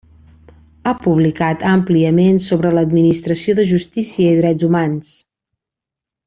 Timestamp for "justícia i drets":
3.73-4.69